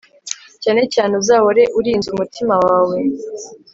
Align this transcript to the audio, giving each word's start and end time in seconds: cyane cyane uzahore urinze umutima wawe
cyane 0.63 0.81
cyane 0.93 1.13
uzahore 1.21 1.63
urinze 1.79 2.07
umutima 2.11 2.55
wawe 2.65 2.97